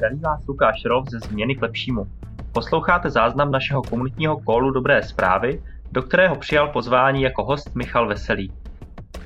[0.00, 2.06] Zdraví vás Lukáš Rov ze Změny k lepšímu.
[2.52, 8.52] Posloucháte záznam našeho komunitního kólu Dobré zprávy, do kterého přijal pozvání jako host Michal Veselý.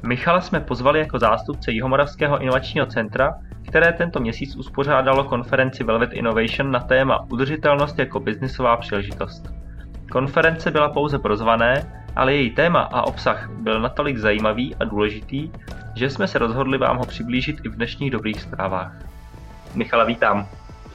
[0.03, 3.35] Michala jsme pozvali jako zástupce Jihomoravského inovačního centra,
[3.69, 9.55] které tento měsíc uspořádalo konferenci Velvet Innovation na téma udržitelnost jako biznisová příležitost.
[10.13, 15.51] Konference byla pouze prozvané, ale její téma a obsah byl natolik zajímavý a důležitý,
[15.95, 18.93] že jsme se rozhodli vám ho přiblížit i v dnešních dobrých zprávách.
[19.75, 20.49] Michala, vítám.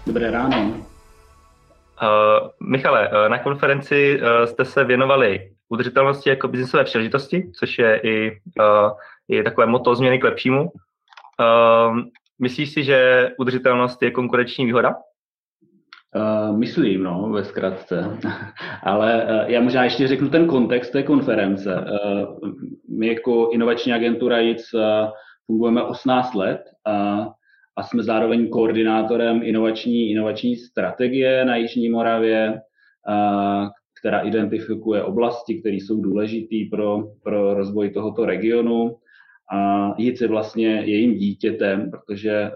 [0.09, 0.57] Dobré ráno.
[0.57, 7.99] Uh, Michale, uh, na konferenci uh, jste se věnovali udržitelnosti jako biznisové příležitosti, což je
[8.03, 8.91] i, uh,
[9.27, 10.61] i takové moto změny k lepšímu.
[10.61, 11.99] Uh,
[12.39, 14.95] myslíš si, že udržitelnost je konkurenční výhoda?
[16.15, 18.17] Uh, myslím, no, ve zkratce.
[18.83, 21.75] Ale uh, já možná ještě řeknu ten kontext té konference.
[21.75, 22.49] Uh,
[22.99, 24.81] my jako inovační agentura JIC uh,
[25.45, 27.27] fungujeme 18 let a,
[27.79, 32.61] a jsme zároveň koordinátorem inovační, inovační strategie na Jižní Moravě,
[33.99, 38.95] která identifikuje oblasti, které jsou důležité pro, pro rozvoj tohoto regionu.
[39.51, 42.51] A jít je vlastně jejím dítětem, protože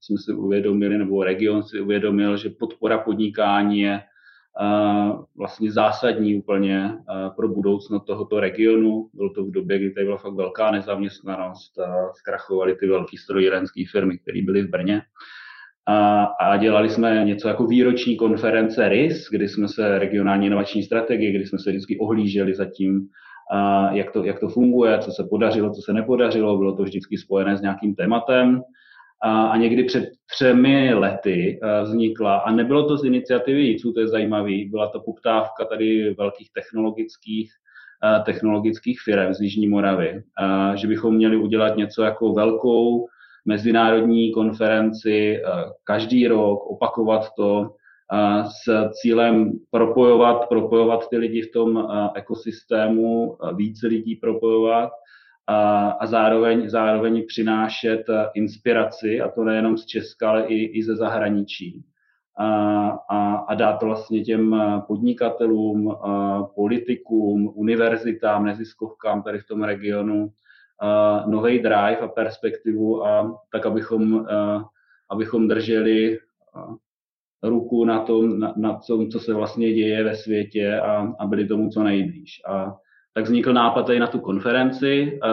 [0.00, 4.00] jsme si uvědomili, nebo region si uvědomil, že podpora podnikání je
[5.36, 6.94] vlastně zásadní úplně
[7.36, 9.08] pro budoucnost tohoto regionu.
[9.14, 11.72] Bylo to v době, kdy tady byla fakt velká nezaměstnanost,
[12.14, 15.02] zkrachovaly ty velké strojírenské firmy, které byly v Brně.
[15.86, 21.32] A, a dělali jsme něco jako výroční konference RIS, kdy jsme se regionální inovační strategie,
[21.32, 23.08] kdy jsme se vždycky ohlíželi za tím,
[23.92, 27.56] jak to, jak to funguje, co se podařilo, co se nepodařilo, bylo to vždycky spojené
[27.56, 28.62] s nějakým tématem.
[29.22, 34.64] A někdy před třemi lety vznikla, a nebylo to z iniciativy JICU, to je zajímavý,
[34.64, 37.52] byla to poptávka tady velkých technologických
[38.24, 40.22] technologických firm z Jižní Moravy,
[40.74, 43.06] že bychom měli udělat něco jako velkou
[43.44, 45.42] mezinárodní konferenci
[45.84, 47.70] každý rok, opakovat to,
[48.44, 54.90] s cílem propojovat, propojovat ty lidi v tom ekosystému, více lidí propojovat
[55.46, 58.04] a, zároveň, zároveň přinášet
[58.34, 61.84] inspiraci, a to nejenom z Česka, ale i, i ze zahraničí.
[62.38, 65.96] A, a, a dát vlastně těm podnikatelům,
[66.54, 70.32] politikům, univerzitám, neziskovkám tady v tom regionu
[71.26, 74.26] nový drive a perspektivu, a tak abychom,
[75.10, 76.18] abychom drželi
[77.42, 81.48] ruku na tom, na, na tom, co se vlastně děje ve světě a, a byli
[81.48, 82.40] tomu co nejblíž.
[82.48, 82.76] A
[83.14, 85.28] tak vznikl nápad tady na tu konferenci a,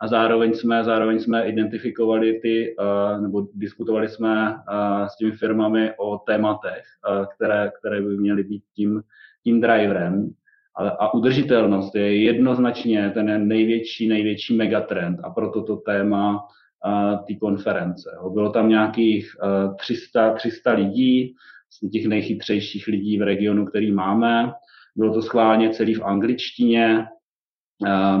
[0.00, 5.92] a zároveň jsme, zároveň jsme identifikovali ty, a, nebo diskutovali jsme a, s těmi firmami
[5.98, 6.84] o tématech,
[7.34, 9.02] které, které by měly být tím,
[9.44, 10.30] tím driverem.
[10.76, 16.46] A, a udržitelnost je jednoznačně ten největší, největší megatrend a proto to téma
[17.26, 18.10] té konference.
[18.32, 19.30] Bylo tam nějakých
[19.78, 21.34] 300, 300 lidí,
[21.70, 24.52] z těch nejchytřejších lidí v regionu, který máme.
[24.96, 27.06] Bylo to schválně celý v angličtině,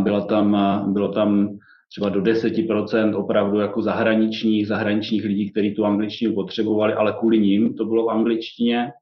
[0.02, 0.56] bylo tam,
[0.92, 1.58] bylo tam
[1.90, 7.74] třeba do 10% opravdu jako zahraničních, zahraničních lidí, kteří tu angličtinu potřebovali, ale kvůli ním
[7.74, 8.92] to bylo v angličtině.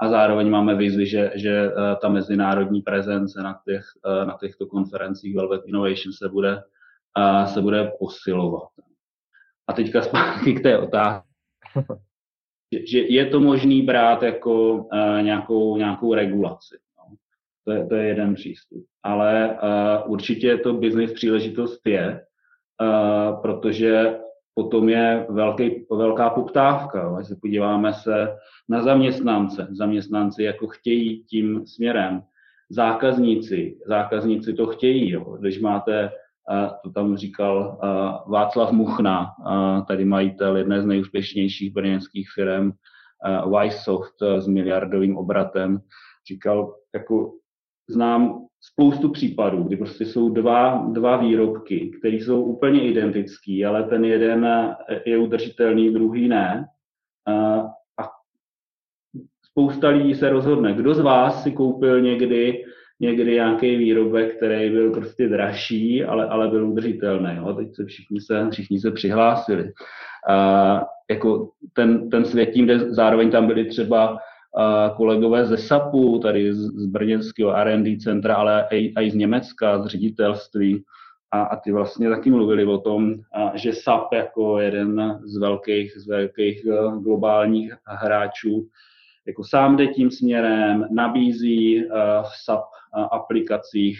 [0.00, 1.70] A zároveň máme vizi, že, že
[2.02, 3.84] ta mezinárodní prezence na, těch,
[4.24, 6.62] na těchto konferencích Velvet Innovation se bude,
[7.46, 8.68] se bude posilovat.
[9.68, 11.28] A teďka zpátky k té otázce.
[12.90, 14.86] že je to možný brát jako
[15.22, 16.78] nějakou, nějakou regulaci.
[17.70, 18.84] To, je, to je jeden přístup.
[19.02, 22.20] Ale uh, určitě to business příležitost je,
[22.82, 24.18] uh, protože
[24.54, 27.14] potom je velký, velká poptávka.
[27.16, 28.36] Když se podíváme se
[28.68, 32.22] na zaměstnance, zaměstnanci jako chtějí tím směrem.
[32.70, 35.10] Zákazníci, zákazníci to chtějí.
[35.10, 35.36] Jo.
[35.40, 36.10] Když máte
[36.84, 37.78] to tam říkal
[38.28, 39.26] Václav Muchna,
[39.88, 42.72] tady majitel jedné z nejúspěšnějších brněnských firm,
[43.46, 45.80] Wisesoft s miliardovým obratem.
[46.28, 47.32] Říkal, jako
[47.92, 54.04] znám spoustu případů, kdy prostě jsou dva, dva výrobky, které jsou úplně identický, ale ten
[54.04, 54.46] jeden
[55.06, 56.66] je udržitelný, druhý ne.
[57.28, 57.62] A
[59.44, 62.64] spousta lidí se rozhodne, kdo z vás si koupil někdy
[63.00, 67.36] někdy nějaký výrobek, který byl prostě dražší, ale, ale byl udržitelný.
[67.36, 67.54] Jo.
[67.54, 69.72] Teď se všichni se, všichni se přihlásili.
[70.28, 74.18] A, jako ten, ten svět tím, kde zároveň tam byli třeba
[74.96, 80.84] kolegové ze SAPu, tady z, brněnského R&D centra, ale i, z Německa, z ředitelství.
[81.32, 85.92] A, a ty vlastně taky mluvili o tom, a, že SAP jako jeden z velkých,
[85.96, 86.66] z velkých
[87.02, 88.68] globálních hráčů
[89.26, 91.84] jako sám jde tím směrem, nabízí
[92.22, 92.64] v SAP
[93.12, 93.98] aplikacích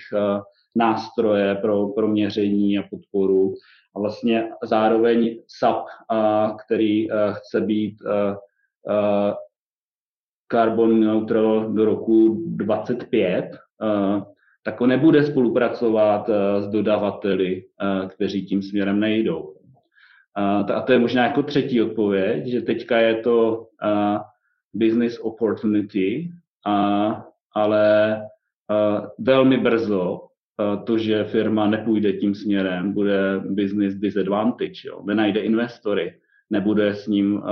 [0.77, 3.55] nástroje pro, pro měření a podporu.
[3.97, 5.85] A vlastně zároveň SAP,
[6.67, 7.97] který chce být
[10.53, 13.59] carbon neutral do roku 25,
[14.63, 16.31] tak on nebude spolupracovat
[16.61, 17.65] s dodavateli,
[18.09, 19.55] kteří tím směrem nejdou.
[20.35, 23.67] A to je možná jako třetí odpověď, že teďka je to
[24.75, 26.31] business opportunity,
[27.55, 28.23] ale
[29.19, 30.21] velmi brzo
[30.85, 35.03] to, že firma nepůjde tím směrem, bude business disadvantage, jo.
[35.05, 36.15] nenajde investory,
[36.51, 37.43] nebude s ním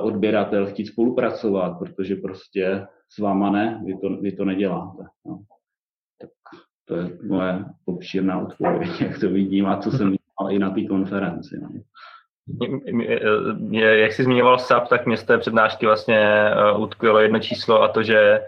[0.00, 5.02] odběratel chtít spolupracovat, protože prostě s váma ne, vy to, vy to neděláte.
[5.26, 5.38] No.
[6.20, 6.30] Tak
[6.84, 10.84] to je moje obšírná odpověď, jak to vidím a co jsem viděl i na té
[10.84, 11.60] konferenci.
[11.62, 11.68] No.
[13.78, 17.88] Jak jsi zmiňoval SAP, tak mě z té přednášky vlastně e, utkvělo jedno číslo a
[17.88, 18.40] to, že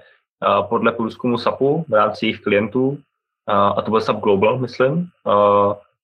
[0.68, 2.98] podle průzkumu SAPu v rámci jejich klientů,
[3.46, 5.08] a to byl SAP Global, myslím,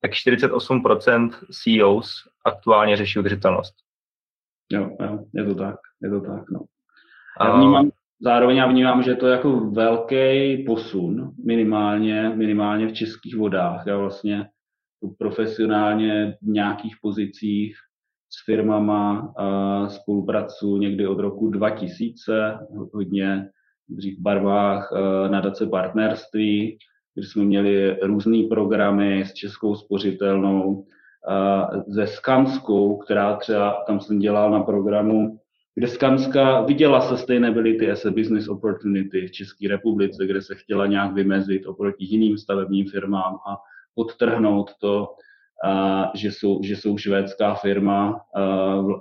[0.03, 3.75] tak 48% CEOs aktuálně řeší udržitelnost.
[4.73, 6.61] Jo, jo, je to tak, je to tak, no.
[7.41, 7.91] Já vnímám,
[8.21, 13.87] zároveň já vnímám, že to je jako velký posun, minimálně, minimálně v českých vodách.
[13.87, 14.47] Já vlastně
[15.19, 17.77] profesionálně v nějakých pozicích
[18.31, 19.35] s firmama
[19.89, 22.59] spolupracuji někdy od roku 2000,
[22.95, 23.49] hodně
[23.89, 24.93] dřív v barvách
[25.31, 26.79] nadace partnerství,
[27.15, 30.87] kde jsme měli různé programy s Českou spořitelnou,
[31.87, 35.41] ze Skanskou, která třeba, tam jsem dělal na programu,
[35.75, 41.13] kde Skanska viděla sustainability as a business opportunity v České republice, kde se chtěla nějak
[41.13, 43.57] vymezit oproti jiným stavebním firmám a
[43.95, 45.09] podtrhnout to,
[46.15, 48.21] že jsou, že jsou švédská firma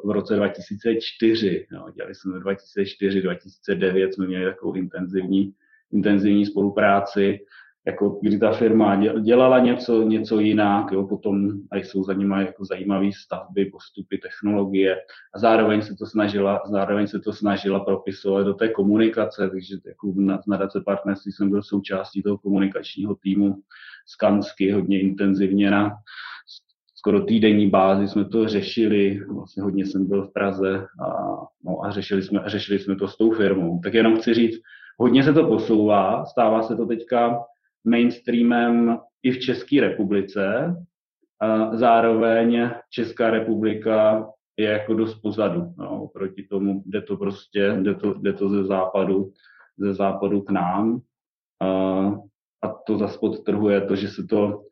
[0.04, 1.68] v roce 2004.
[1.72, 5.54] No, dělali jsme 2004, 2009 jsme měli takovou intenzivní,
[5.92, 7.40] intenzivní spolupráci
[7.88, 12.66] jako kdy ta firma dělala něco, něco jinak, jo, potom a jsou za nimi jako
[12.66, 14.98] zajímavé stavby, postupy, technologie
[15.36, 20.14] a zároveň se to snažila, zároveň se to snažila propisovat do té komunikace, takže jako
[20.16, 23.56] na nadace partnerství jsem byl součástí toho komunikačního týmu
[24.08, 25.92] z Kansky, hodně intenzivně na
[26.96, 31.08] skoro týdenní bázi jsme to řešili, vlastně hodně jsem byl v Praze a,
[31.64, 33.80] no, a řešili, jsme, řešili jsme to s tou firmou.
[33.84, 34.62] Tak jenom chci říct,
[34.98, 37.40] hodně se to posouvá, stává se to teďka
[37.90, 40.76] mainstreamem i v České republice.
[41.74, 44.28] Zároveň Česká republika
[44.58, 45.74] je jako dost pozadu.
[45.78, 49.32] No, proti tomu jde to prostě, jde to, jde to ze západu,
[49.78, 51.02] ze západu k nám.
[52.62, 54.64] A, to zase podtrhuje to, že se to,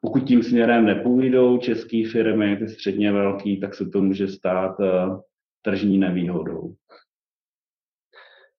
[0.00, 4.76] pokud tím směrem nepůjdou české firmy, ty středně velký, tak se to může stát
[5.62, 6.74] tržní nevýhodou.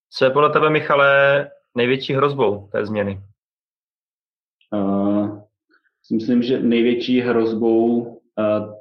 [0.09, 3.21] Co je podle tebe, Michale, největší hrozbou té změny?
[4.75, 5.39] Uh,
[6.13, 8.73] myslím, že největší hrozbou, uh,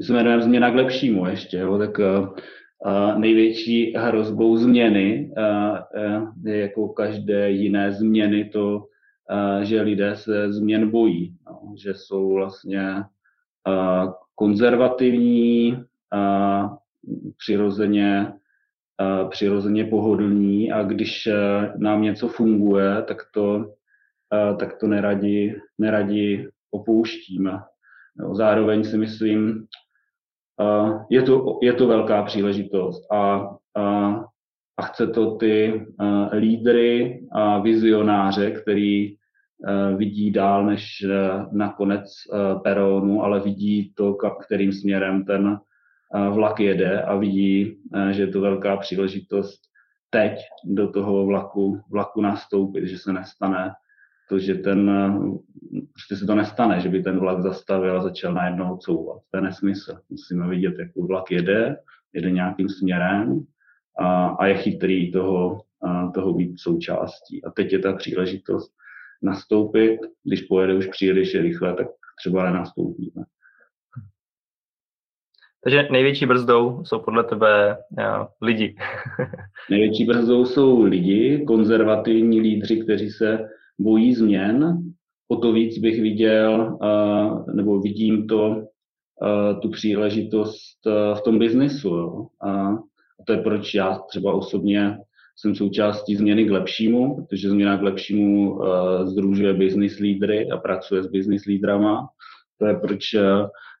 [0.00, 6.88] se jmenujeme změna k lepšímu ještě, jo, tak uh, největší hrozbou změny uh, je jako
[6.88, 13.04] každé jiné změny to, uh, že lidé se změn bojí, no, že jsou vlastně
[13.68, 15.76] uh, konzervativní,
[16.14, 16.76] uh,
[17.36, 18.32] přirozeně
[19.30, 21.34] přirozeně pohodlní a když e,
[21.76, 23.74] nám něco funguje, tak to,
[24.34, 27.60] e, tak to neradi, neradi opouštíme.
[28.32, 29.66] Zároveň si myslím,
[30.60, 30.66] e,
[31.10, 34.14] je to, je to velká příležitost a, a,
[34.76, 35.86] a chce to ty
[36.32, 39.16] lídry a vizionáře, který
[39.96, 41.04] vidí dál než
[41.52, 42.12] na konec
[42.62, 45.60] peronu, ale vidí to, kterým směrem ten
[46.30, 47.78] vlak jede a vidí,
[48.10, 49.60] že je to velká příležitost
[50.10, 50.32] teď
[50.64, 53.70] do toho vlaku, vlaku nastoupit, že se nestane
[54.30, 54.90] to, že ten,
[55.92, 59.22] prostě se to nestane, že by ten vlak zastavil a začal najednou couvat.
[59.30, 59.98] To je nesmysl.
[60.10, 61.76] Musíme vidět, jak vlak jede,
[62.12, 63.40] jede nějakým směrem
[64.00, 67.44] a, a je chytrý toho, a, toho být součástí.
[67.44, 68.72] A teď je ta příležitost
[69.22, 71.86] nastoupit, když pojede už příliš rychle, tak
[72.18, 73.24] třeba nenastoupíme.
[75.64, 78.76] Takže největší brzdou jsou podle tebe jo, lidi.
[79.70, 83.48] největší brzdou jsou lidi, konzervativní lídři, kteří se
[83.78, 84.78] bojí změn.
[85.28, 86.78] O to víc bych viděl,
[87.54, 88.66] nebo vidím to,
[89.62, 92.28] tu příležitost v tom biznesu.
[92.42, 92.70] A
[93.26, 94.98] to je proč já třeba osobně
[95.36, 98.60] jsem součástí změny k lepšímu, protože změna k lepšímu
[99.04, 102.08] združuje business lídry a pracuje s business lídrama.
[102.58, 103.02] To je proč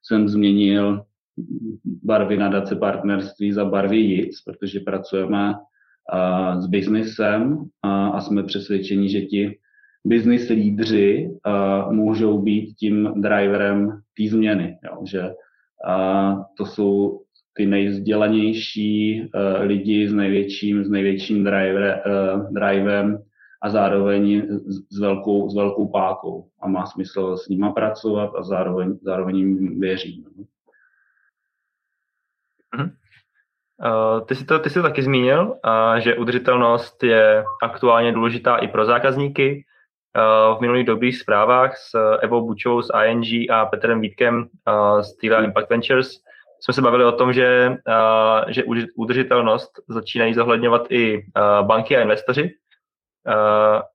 [0.02, 1.04] jsem změnil
[1.84, 5.54] barvy nadace partnerství za barvy JIC, protože pracujeme
[6.58, 9.58] s biznesem a jsme přesvědčeni, že ti
[10.04, 11.30] business lídři
[11.90, 14.78] můžou být tím driverem té změny.
[14.84, 15.30] Jo, že
[16.56, 17.20] to jsou
[17.56, 23.18] ty nejvzdělanější uh, lidi s největším, s největším driver, uh, drivem
[23.62, 24.42] a zároveň
[24.90, 26.44] s velkou, s velkou pákou.
[26.60, 30.24] A má smysl s nima pracovat a zároveň, zároveň jim věřím.
[32.76, 32.90] Uh-huh.
[33.84, 38.56] Uh, ty, jsi to, ty jsi to taky zmínil, uh, že udržitelnost je aktuálně důležitá
[38.56, 39.64] i pro zákazníky.
[40.16, 44.48] Uh, v minulých dobrých zprávách s Evo Bučovou z ING a Petrem Vítkem
[45.00, 46.10] z Tila Impact Ventures
[46.60, 47.76] jsme se bavili o tom, že,
[48.48, 48.64] že
[48.96, 51.26] udržitelnost začínají zohledňovat i
[51.62, 52.50] banky a investoři.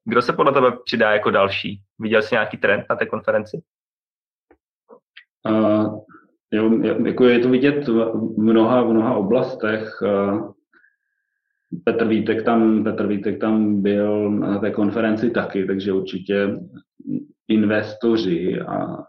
[0.06, 1.82] Kdo se podle tebe přidá jako další?
[2.00, 3.62] Viděl jsi nějaký trend na té konferenci?
[6.56, 10.02] Jo, jako je to vidět v mnoha, v mnoha oblastech.
[10.02, 10.52] Uh,
[11.84, 16.60] Petr Vítek tam, Petr Vítek tam byl na té konferenci taky, takže určitě
[17.48, 19.04] investoři a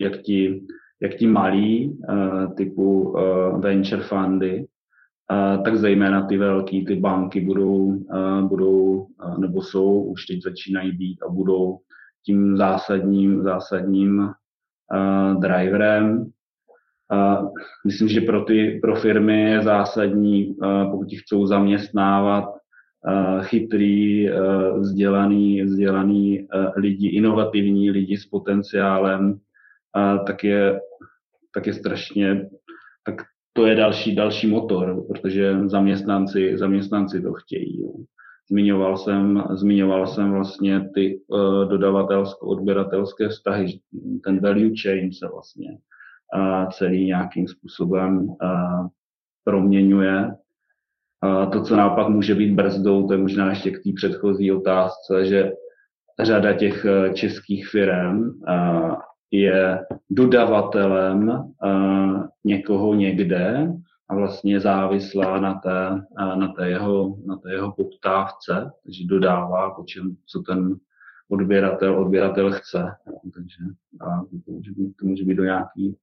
[0.00, 0.64] jak ti,
[1.02, 4.66] jak ti malí uh, typu uh, venture fundy,
[5.64, 8.04] tak zejména ty velký, ty banky budou,
[8.40, 9.06] budou
[9.38, 11.78] nebo jsou, už teď začínají být a budou
[12.26, 14.30] tím zásadním, zásadním
[15.38, 16.32] driverem
[17.86, 20.56] myslím, že pro, ty, pro firmy je zásadní,
[20.90, 22.44] pokud chcou zaměstnávat
[23.40, 24.28] chytrý,
[24.78, 29.38] vzdělaný, vzdělaný lidi, inovativní lidi s potenciálem,
[30.26, 30.80] tak je,
[31.54, 32.48] tak je strašně,
[33.06, 33.14] tak
[33.52, 37.82] to je další, další motor, protože zaměstnanci, zaměstnanci to chtějí.
[38.50, 43.80] Zmiňoval jsem, zmiňoval jsem vlastně ty uh, dodavatelsko-odběratelské vztahy,
[44.24, 45.78] ten value chain se vlastně
[46.72, 48.28] celý nějakým způsobem
[49.44, 50.34] proměňuje.
[51.52, 55.52] To, co naopak může být brzdou, to je možná ještě k té předchozí otázce, že
[56.22, 58.30] řada těch e, českých firm
[59.30, 61.44] je dodavatelem
[62.44, 63.72] někoho někde
[64.08, 66.04] a vlastně závislá na té,
[66.34, 70.76] na té, jeho, na té jeho poptávce, takže dodává, po čem, co ten
[71.28, 72.94] odběratel, odběratel chce.
[73.34, 73.64] Takže
[74.00, 75.96] a to, může být, to může být do nějaký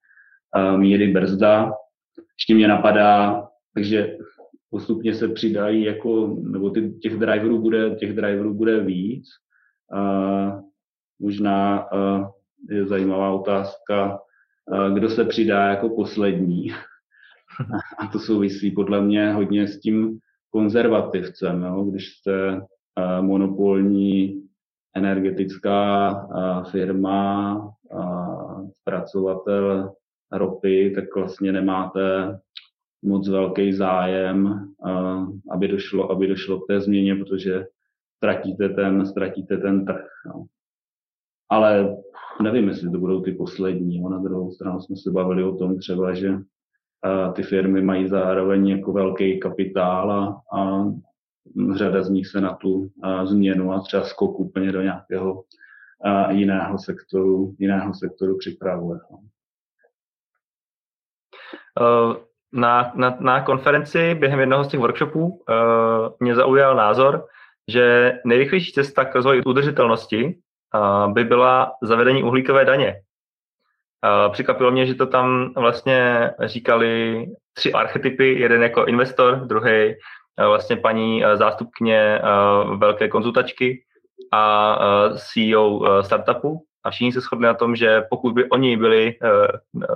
[0.77, 1.73] míry brzda.
[2.39, 4.17] Ještě mě napadá, takže
[4.69, 9.27] postupně se přidají jako, nebo ty, těch driverů bude, těch driverů bude víc.
[9.93, 10.61] A
[11.19, 12.29] možná a
[12.69, 14.19] je zajímavá otázka,
[14.93, 16.71] kdo se přidá jako poslední.
[17.99, 21.63] A to souvisí podle mě hodně s tím konzervativcem.
[21.63, 21.83] Jo?
[21.83, 22.61] Když jste
[23.21, 24.43] monopolní
[24.95, 26.13] energetická
[26.71, 27.73] firma,
[28.81, 29.93] zpracovatel
[30.31, 32.39] ropy, tak vlastně nemáte
[33.03, 34.67] moc velký zájem,
[35.51, 37.65] aby došlo, aby došlo k té změně, protože
[38.17, 40.07] ztratíte ten, ztratíte ten trh.
[40.27, 40.45] No.
[41.49, 41.97] Ale
[42.43, 44.01] nevím, jestli to budou ty poslední.
[44.01, 46.37] Na druhou stranu jsme se bavili o tom třeba, že
[47.33, 50.85] ty firmy mají zároveň jako velký kapitál a, a
[51.75, 52.89] řada z nich se na tu
[53.23, 55.43] změnu a třeba skok úplně do nějakého
[56.29, 58.99] jiného sektoru, jiného sektoru připravuje.
[61.79, 62.15] Eh,
[62.53, 65.35] na, na, na konferenci během jednoho z těch workshopů uh,
[66.19, 67.25] mě zaujal názor,
[67.67, 73.01] že nejrychlejší cesta k rozvoji udržitelnosti uh, by byla zavedení uhlíkové daně.
[74.31, 80.75] Překvapilo mě, že to tam vlastně říkali tři archetypy, jeden jako investor, druhý uh, vlastně
[80.75, 82.21] paní zástupkyně
[82.77, 83.83] velké konzultačky
[84.31, 84.79] a
[85.15, 86.65] CEO startupu.
[86.83, 89.15] A všichni se shodli na tom, že pokud by oni byli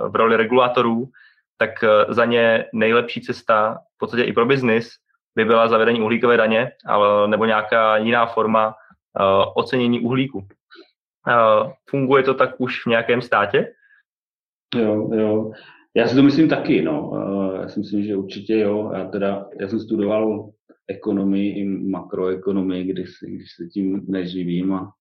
[0.08, 1.08] v roli regulátorů,
[1.56, 4.90] tak eh, za ně nejlepší cesta, v podstatě i pro biznis,
[5.36, 10.38] by byla zavedení uhlíkové daně ale, nebo nějaká jiná forma uh, ocenění uhlíku.
[10.38, 13.72] Uh, funguje to tak už v nějakém státě?
[14.74, 15.52] Jo, jo.
[15.94, 17.10] Já si to myslím taky, no.
[17.10, 18.92] Uh, já si myslím, že určitě jo.
[18.94, 20.50] Já teda, já jsem studoval
[20.88, 24.92] ekonomii i makroekonomii, když, když se tím neživím a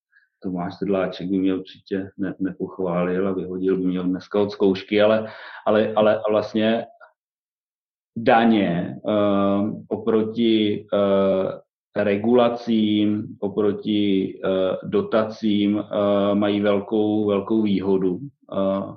[0.45, 5.27] Tomáš Sedláček by mě určitě ne, nepochválil a vyhodil by mě dneska od zkoušky, ale,
[5.65, 6.85] ale, ale vlastně
[8.17, 11.51] daně uh, oproti uh,
[12.03, 15.83] regulacím, oproti uh, dotacím uh,
[16.33, 18.19] mají velkou, velkou výhodu.
[18.51, 18.95] Uh,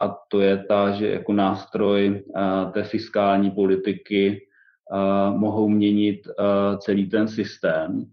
[0.00, 4.46] a to je ta, že jako nástroj uh, té fiskální politiky
[4.92, 8.04] uh, mohou měnit uh, celý ten systém.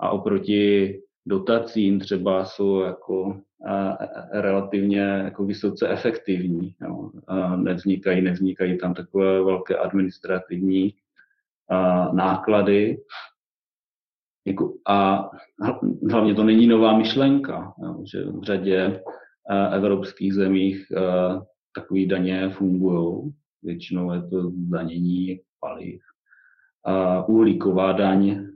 [0.00, 0.94] A oproti
[1.26, 3.98] dotacím třeba jsou jako a,
[4.40, 6.74] relativně jako vysoce efektivní.
[6.80, 7.10] Jo.
[7.26, 10.94] A nevznikají, nevznikají tam takové velké administrativní
[11.70, 12.98] a, náklady.
[14.46, 15.30] Jako, a
[16.10, 19.02] hlavně to není nová myšlenka, jo, že v řadě
[19.50, 21.42] a, evropských zemích a,
[21.74, 23.34] takové daně fungují.
[23.62, 26.00] většinou je to zdanění paliv.
[26.84, 28.46] A uhlíková daň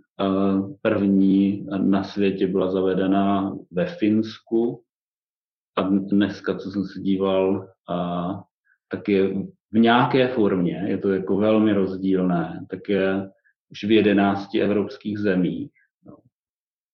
[0.82, 4.82] první na světě byla zavedena ve Finsku
[5.76, 7.68] a dneska, co jsem se díval,
[8.88, 9.34] tak je
[9.72, 13.30] v nějaké formě, je to jako velmi rozdílné, tak je
[13.70, 15.70] už v jedenácti evropských zemích.
[16.06, 16.16] No.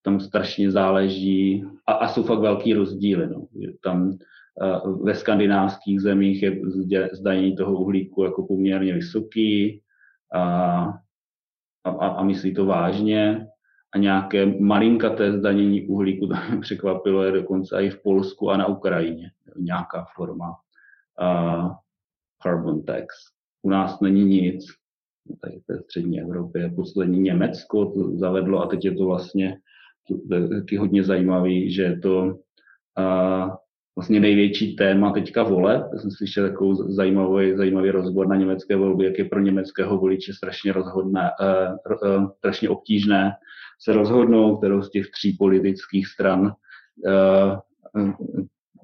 [0.03, 3.27] Tam strašně záleží a, a jsou fakt velký rozdíly.
[3.27, 3.47] No.
[3.83, 6.61] Tam uh, ve skandinávských zemích je
[7.13, 9.83] zdanění toho uhlíku jako poměrně vysoký
[10.35, 10.93] a,
[11.91, 13.47] a, a myslí to vážně.
[13.95, 16.29] A nějaké malinkaté zdanění uhlíku,
[16.61, 19.31] překvapilo, je dokonce i v Polsku a na Ukrajině.
[19.57, 20.57] Nějaká forma
[21.21, 21.73] uh,
[22.43, 23.07] carbon tax.
[23.63, 24.65] U nás není nic,
[25.41, 26.73] tady v střední Evropě.
[26.77, 29.59] Poslední Německo to zavedlo a teď je to vlastně
[30.51, 32.39] taky hodně zajímavý, že je to
[32.97, 33.57] a,
[33.97, 35.89] vlastně největší téma teďka vole.
[35.93, 40.33] Já jsem slyšel takovou zajímavý, zajímavý rozbor na německé volby, jak je pro německého voliče
[40.33, 43.33] strašně rozhodné, uh, uh, strašně obtížné
[43.81, 48.13] se rozhodnout, kterou z těch tří politických stran uh,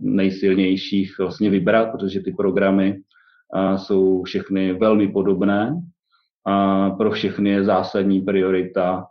[0.00, 3.02] nejsilnějších vlastně vybrat, protože ty programy
[3.76, 5.82] jsou všechny velmi podobné.
[6.46, 9.06] A pro všechny je zásadní priorita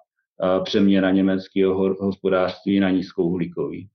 [0.63, 3.89] přeměna německého hospodářství na nízkouhlíkový.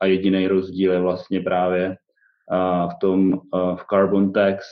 [0.00, 1.96] A jediný rozdíl je vlastně právě
[2.90, 4.66] v tom v carbon tax,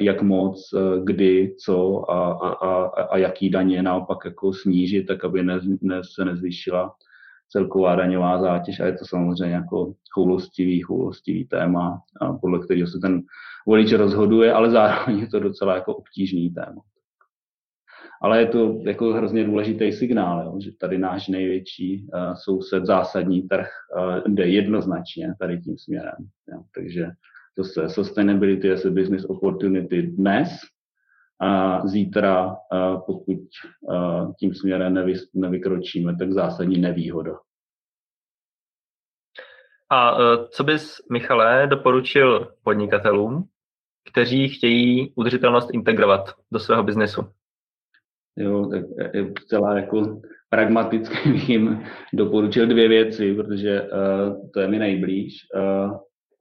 [0.00, 0.70] jak moc,
[1.04, 6.24] kdy, co a, a, a jaký daně naopak jako snížit, tak aby ne, ne, se
[6.24, 6.94] nezvýšila
[7.48, 12.02] celková daňová zátěž a je to samozřejmě jako choulostivý, choulostivý téma,
[12.40, 13.22] podle kterého se ten
[13.66, 16.82] volič rozhoduje, ale zároveň je to docela jako obtížný téma.
[18.22, 23.42] Ale je to jako hrozně důležitý signál, jo, že tady náš největší uh, soused, zásadní
[23.42, 26.16] trh uh, jde jednoznačně tady tím směrem.
[26.52, 26.62] Jo.
[26.74, 27.06] Takže
[27.56, 30.48] to se sustainability as a business opportunity dnes
[31.40, 32.56] a zítra, uh,
[33.06, 33.40] pokud
[33.80, 37.32] uh, tím směrem nevy, nevykročíme, tak zásadní nevýhoda.
[39.92, 40.16] A
[40.48, 43.44] co bys, Michale, doporučil podnikatelům,
[44.10, 47.39] kteří chtějí udržitelnost integrovat do svého biznesu?
[48.40, 54.68] Jo, tak je celá jako pragmaticky bych jim doporučil dvě věci, protože uh, to je
[54.68, 55.34] mi nejblíž.
[55.56, 55.96] Uh,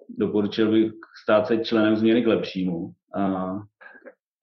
[0.10, 0.92] doporučil bych
[1.24, 2.78] stát se členem změny k lepšímu.
[3.18, 3.62] Uh,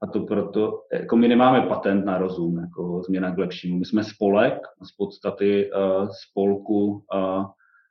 [0.02, 3.78] a to proto, jako my nemáme patent na rozum, jako změna k lepšímu.
[3.78, 7.44] My jsme spolek, z podstaty uh, spolku uh,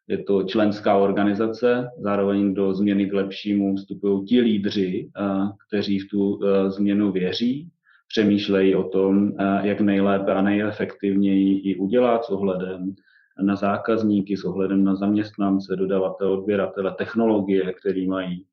[0.08, 6.10] je to členská organizace, zároveň do změny k lepšímu vstupují ti lídři, uh, kteří v
[6.10, 7.70] tu uh, změnu věří,
[8.08, 12.96] přemýšlejí o tom, uh, jak nejlépe a nejefektivněji ji udělat s ohledem
[13.44, 18.46] na zákazníky, s ohledem na zaměstnance, dodavatele, odběratele, technologie, které mají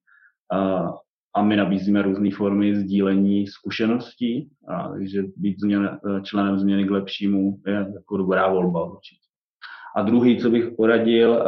[1.34, 7.60] a my nabízíme různé formy sdílení zkušeností, a, takže být změn, členem změny k lepšímu
[7.66, 9.26] je jako dobrá volba určitě.
[9.96, 11.44] A druhý, co bych poradil,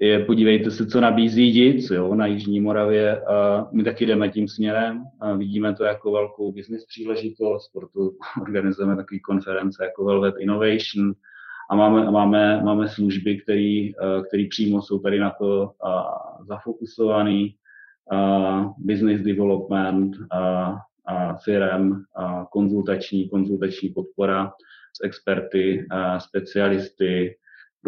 [0.00, 3.22] je podívejte se, co nabízí DIC jo, na Jižní Moravě.
[3.72, 5.04] My taky jdeme tím směrem,
[5.36, 8.10] vidíme to jako velkou business příležitost, proto
[8.42, 11.12] organizujeme takové konference jako Velvet Innovation
[11.70, 13.38] a máme, máme, máme služby,
[14.28, 15.70] které přímo jsou tady na to
[16.48, 17.48] zafokusované
[18.78, 20.74] business development, a,
[21.06, 24.52] a firm, a konzultační, konzultační podpora
[25.00, 27.36] s experty, a specialisty,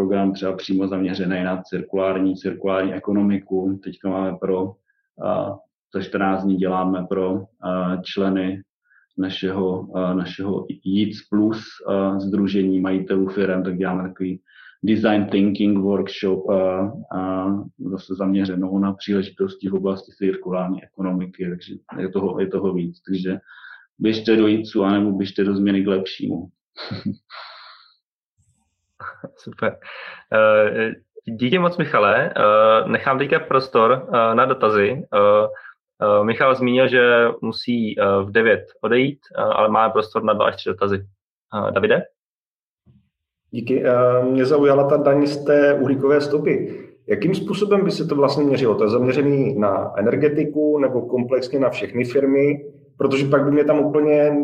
[0.01, 3.81] program třeba přímo zaměřený na cirkulární, cirkulární ekonomiku.
[3.85, 4.73] Teďka máme pro,
[5.95, 7.45] za 14 dní děláme pro
[8.03, 8.63] členy
[9.19, 11.65] našeho, našeho JIC Plus
[12.19, 14.41] združení majitelů firm, tak děláme takový
[14.83, 17.47] design thinking workshop a, a
[17.79, 23.01] zase zaměřenou na příležitosti v oblasti cirkulární ekonomiky, takže je toho, je toho víc.
[23.03, 23.39] Takže
[23.99, 26.49] běžte do JITSu, anebo běžte do změny k lepšímu.
[29.37, 29.79] Super.
[30.33, 30.93] Eh,
[31.25, 32.33] díky moc, Michale.
[32.37, 35.03] Eh, nechám teďka prostor eh, na dotazy.
[36.23, 41.07] Michal zmínil, že musí v 9 odejít, ale máme prostor na 2 až 3 dotazy.
[41.71, 42.03] Davide?
[43.51, 43.85] Díky.
[44.23, 46.85] Mě zaujala ta daň z té uhlíkové stopy.
[47.07, 48.75] Jakým způsobem by se to vlastně měřilo?
[48.75, 52.65] To je zaměřený na energetiku nebo komplexně na všechny firmy?
[52.97, 54.37] Protože pak by mě tam úplně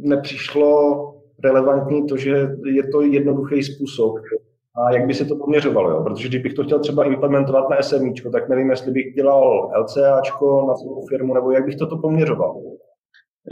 [0.00, 1.10] nepřišlo
[1.44, 4.16] relevantní to, že je to jednoduchý způsob.
[4.76, 5.90] A jak by se to poměřovalo?
[5.90, 6.02] Jo?
[6.04, 10.66] Protože když bych to chtěl třeba implementovat na SMIčko, tak nevím, jestli bych dělal LCAčko
[10.68, 12.62] na svou firmu, nebo jak bych toto poměřoval.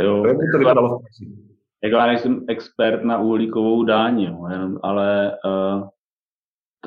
[0.00, 1.48] Jo, jak by to vypadalo v praxi?
[1.84, 4.48] jako já nejsem expert na uhlíkovou dáň, jo,
[4.82, 5.88] ale uh,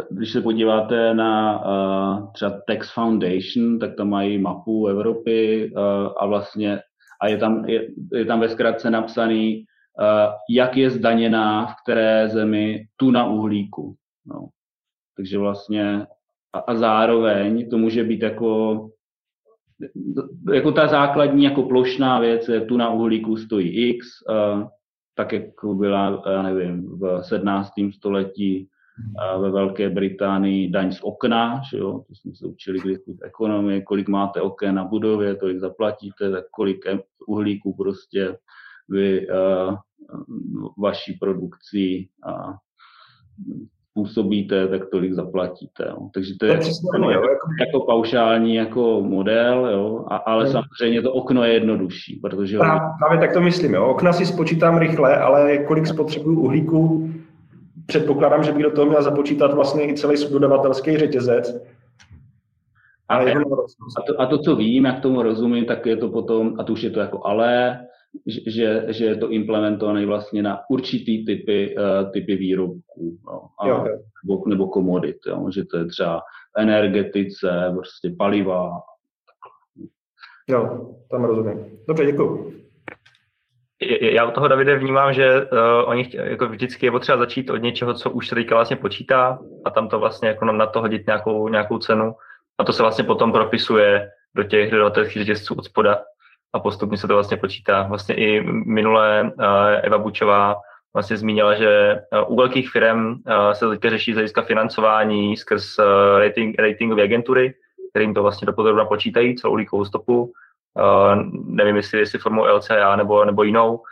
[0.09, 5.81] když se podíváte na uh, třeba Tax Foundation, tak tam mají mapu Evropy uh,
[6.17, 6.79] a vlastně
[7.21, 9.65] a je tam, je, je tam ve zkratce napsaný,
[10.49, 13.95] jak je zdaněná v které zemi tu na uhlíku.
[14.25, 14.47] No.
[15.17, 16.07] Takže vlastně
[16.53, 18.89] a, a zároveň to může být jako
[20.53, 24.67] jako ta základní jako plošná věc je tu na uhlíku stojí X, uh,
[25.15, 27.71] tak jako byla, já nevím, v 17.
[27.95, 28.69] století
[29.41, 33.81] ve Velké Británii daň z okna, že jo, to jsme se učili když v ekonomii,
[33.81, 36.85] kolik máte oken na budově, tolik zaplatíte, tak kolik
[37.27, 38.37] uhlíku prostě
[38.91, 39.75] vy uh,
[40.77, 42.53] vaší produkcí uh,
[43.93, 45.85] působíte, tak tolik zaplatíte.
[45.89, 46.09] Jo.
[46.13, 50.51] Takže to je, to je jako, jako paušální jako model, jo, a, ale no.
[50.51, 52.57] samozřejmě to okno je jednodušší, protože...
[52.57, 53.85] Právě, právě tak to myslím, jo.
[53.85, 57.09] Okna si spočítám rychle, ale kolik spotřebuju uhlíku,
[57.85, 61.63] předpokládám, že bych do toho měl započítat vlastně i celý subdodavatelský řetězec.
[63.09, 66.63] A, a, to, a to, co vím, jak tomu rozumím, tak je to potom, a
[66.63, 67.79] to už je to jako ale,
[68.27, 73.85] že, že je to implementované vlastně na určitý typy, uh, typy výrobků no, a, jo,
[74.25, 76.21] nebo, nebo komodit, jo, že to je třeba
[76.57, 78.81] energetice, prostě paliva.
[80.47, 81.65] Jo, tam rozumím.
[81.87, 82.61] Dobře, děkuji.
[84.01, 85.49] Já u toho, Davide, vnímám, že uh,
[85.85, 89.39] oni chtějí, jako vždycky je potřeba začít od něčeho, co už se teďka vlastně počítá
[89.65, 92.15] a tam to vlastně jako na to hodit nějakou, nějakou cenu
[92.57, 96.03] a to se vlastně potom propisuje do těch dodavatelských řetězců od spoda
[96.53, 97.83] a postupně se to vlastně počítá.
[97.83, 99.45] Vlastně i minulé uh,
[99.83, 100.55] Eva Bučová
[100.93, 105.79] vlastně zmínila, že uh, u velkých firm uh, se teďka řeší z hlediska financování skrz
[106.19, 107.53] rating, ratingové agentury,
[107.93, 110.31] kterým to vlastně do počítají, celou uhlíkovou stopu.
[111.45, 113.83] Nevím, jestli, jestli formou LCA nebo, nebo jinou,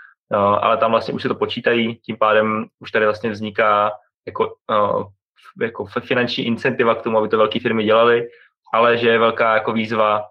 [0.59, 3.91] ale tam vlastně už se to počítají, tím pádem už tady vlastně vzniká
[4.27, 4.55] jako,
[5.61, 8.27] jako finanční incentiva k tomu, aby to velké firmy dělaly,
[8.73, 10.25] ale že je velká jako výzva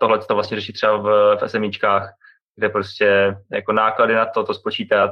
[0.00, 2.12] tohle to vlastně řešit třeba v, v SMIčkách,
[2.56, 5.10] kde prostě jako náklady na to, to spočítat,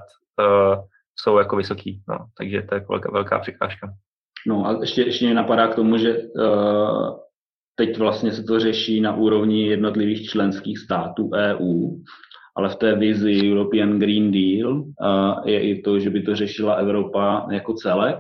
[1.17, 2.03] jsou jako vysoký.
[2.09, 3.95] No, takže to je jako velká, velká překážka.
[4.47, 7.19] No a ještě, ještě mě napadá k tomu, že uh,
[7.75, 11.91] teď vlastně se to řeší na úrovni jednotlivých členských států EU,
[12.57, 16.75] ale v té vizi European Green Deal uh, je i to, že by to řešila
[16.75, 18.19] Evropa jako celek,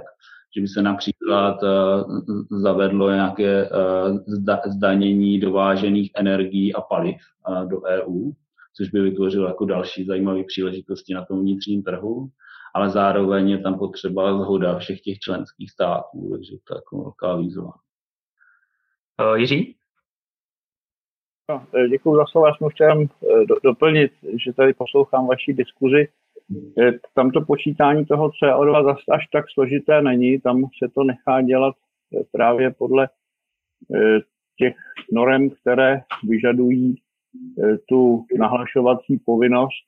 [0.57, 4.19] že by se například uh, zavedlo nějaké uh,
[4.67, 7.17] zdanění dovážených energií a paliv
[7.49, 8.33] uh, do EU,
[8.77, 12.29] což by vytvořilo jako další zajímavé příležitosti na tom vnitřním trhu,
[12.75, 17.37] ale zároveň je tam potřeba zhoda všech těch členských států, takže to je jako velká
[17.37, 17.73] výzva.
[19.21, 19.77] Uh, Jiří?
[21.51, 22.47] No, děkuji za slovo.
[22.47, 23.07] Já jsem chtěl
[23.65, 24.13] doplnit,
[24.45, 26.09] že tady poslouchám vaší diskuzi
[27.15, 31.75] tam to počítání toho CO2 zase až tak složité není, tam se to nechá dělat
[31.75, 33.09] eh, právě podle
[33.95, 34.19] eh,
[34.59, 34.75] těch
[35.13, 39.85] norem, které vyžadují eh, tu nahlašovací povinnost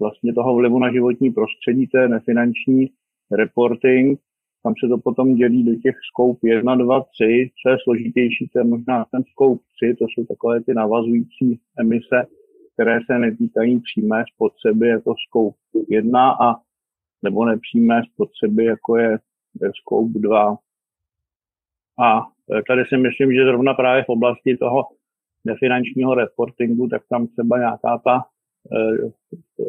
[0.00, 2.90] vlastně toho vlivu na životní prostředí, to je nefinanční
[3.30, 4.20] reporting.
[4.62, 7.50] Tam se to potom dělí do těch scope 1, 2, 3.
[7.62, 12.26] Co je složitější, to je možná ten scope 3, to jsou takové ty navazující emise,
[12.74, 15.58] které se netýkají přímé spotřeby jako scope
[15.88, 16.54] 1 a
[17.22, 19.18] nebo nepřímé spotřeby, jako je
[19.80, 20.56] scope 2.
[21.98, 22.20] A
[22.58, 24.82] e, tady si myslím, že zrovna právě v oblasti toho
[25.44, 28.24] nefinančního reportingu, tak tam třeba nějaká ta
[28.76, 29.10] eh,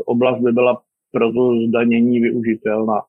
[0.06, 3.02] oblast by byla pro to zdanění využitelná.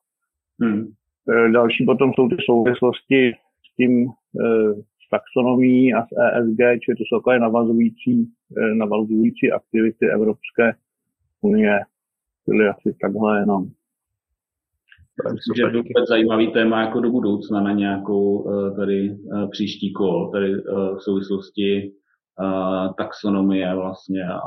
[0.61, 0.87] Hmm.
[1.29, 3.33] E, další potom jsou ty souvislosti
[3.71, 4.09] s tím
[5.05, 10.73] s taxonomí a s ESG, čili to jsou takové navazující, eh, navazující aktivity Evropské
[11.41, 11.79] unie.
[12.45, 13.63] Čili asi takhle jenom.
[15.33, 19.93] Myslím, že je to zajímavý téma jako do budoucna na nějakou eh, tady eh, příští
[19.93, 20.55] kol, tady
[20.97, 21.91] v souvislosti
[22.97, 24.39] taxonomie vlastně, a,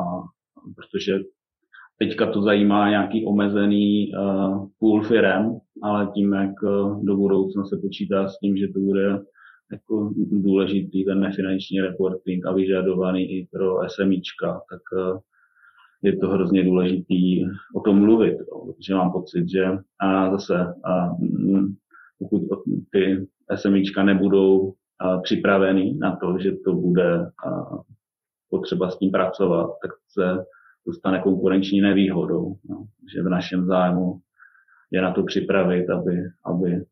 [0.77, 1.18] protože
[1.99, 4.12] teďka to zajímá nějaký omezený
[4.79, 6.51] půl firem, ale tím, jak
[7.03, 9.21] do budoucna se počítá s tím, že to bude
[9.72, 15.18] jako důležitý ten nefinanční reporting a vyžadovaný i pro SMIčka, tak eh,
[16.02, 19.64] je to hrozně důležitý o tom mluvit, protože mám pocit, že
[20.00, 21.74] a zase a, mm,
[22.18, 22.42] pokud
[22.92, 24.74] ty SMIčka nebudou
[25.22, 27.31] připravený na to, že to bude
[28.50, 30.44] potřeba s tím pracovat, tak se
[30.87, 32.57] dostane konkurenční nevýhodou.
[32.68, 32.87] No.
[33.14, 34.20] Že v našem zájmu
[34.90, 36.85] je na to připravit, aby, aby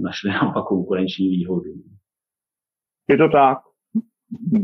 [0.00, 1.70] našli naopak konkurenční výhodu.
[3.08, 3.58] Je to tak.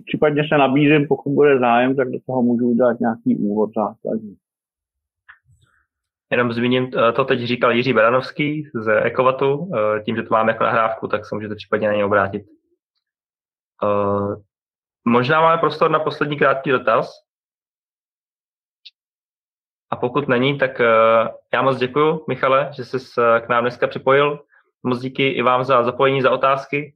[0.06, 4.36] Případně se nabízím, pokud bude zájem, tak do toho můžu dát nějaký úvod základní.
[6.30, 10.52] Jenom zmíním, eh, to teď říkal Jiří Beranovský z Ekovatu, eh, tím, že to máme
[10.52, 12.42] jako nahrávku, tak se můžete případně na něj obrátit.
[15.04, 17.12] Možná máme prostor na poslední krátký dotaz.
[19.90, 20.80] A pokud není, tak
[21.52, 22.98] já moc děkuji, Michale, že jsi
[23.40, 24.44] k nám dneska připojil.
[24.82, 26.94] Moc díky i vám za zapojení, za otázky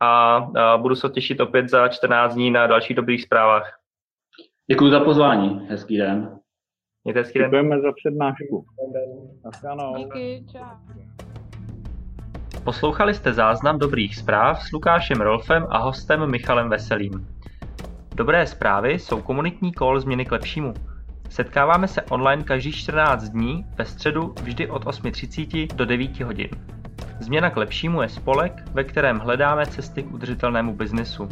[0.00, 0.40] a
[0.76, 3.78] budu se těšit opět za 14 dní na dalších dobrých zprávách.
[4.70, 6.38] Děkuji za pozvání, hezký den.
[7.04, 7.50] Mějte hezký den.
[7.50, 8.66] Děkujeme za přednášku.
[9.96, 10.64] Díky, čau.
[12.64, 17.26] Poslouchali jste záznam dobrých zpráv s Lukášem Rolfem a hostem Michalem Veselým.
[18.14, 20.74] Dobré zprávy jsou komunitní kol změny k lepšímu.
[21.28, 26.48] Setkáváme se online každý 14 dní, ve středu vždy od 8.30 do 9 hodin.
[27.20, 31.28] Změna k lepšímu je spolek, ve kterém hledáme cesty k udržitelnému biznesu.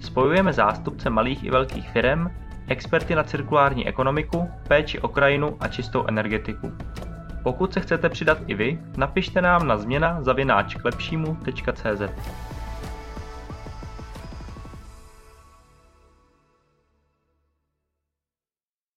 [0.00, 2.28] Spojujeme zástupce malých i velkých firm,
[2.68, 6.72] experty na cirkulární ekonomiku, péči o krajinu a čistou energetiku.
[7.42, 12.02] Pokud se chcete přidat i vy, napište nám na změna zavináč k lepšímu.cz.